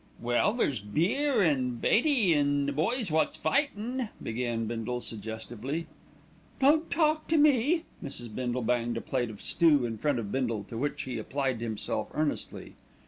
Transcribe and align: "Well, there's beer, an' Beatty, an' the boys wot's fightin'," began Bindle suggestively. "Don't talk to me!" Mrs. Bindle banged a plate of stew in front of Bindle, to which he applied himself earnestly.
"Well, 0.19 0.53
there's 0.53 0.79
beer, 0.79 1.43
an' 1.43 1.75
Beatty, 1.75 2.33
an' 2.33 2.65
the 2.65 2.71
boys 2.73 3.11
wot's 3.11 3.37
fightin'," 3.37 4.09
began 4.19 4.65
Bindle 4.65 4.99
suggestively. 4.99 5.85
"Don't 6.59 6.89
talk 6.89 7.27
to 7.27 7.37
me!" 7.37 7.83
Mrs. 8.03 8.33
Bindle 8.33 8.63
banged 8.63 8.97
a 8.97 9.01
plate 9.01 9.29
of 9.29 9.43
stew 9.43 9.85
in 9.85 9.99
front 9.99 10.17
of 10.17 10.31
Bindle, 10.31 10.63
to 10.69 10.77
which 10.79 11.03
he 11.03 11.19
applied 11.19 11.61
himself 11.61 12.07
earnestly. 12.15 12.73